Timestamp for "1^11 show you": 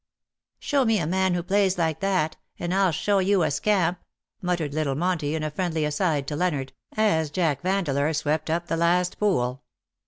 2.73-3.43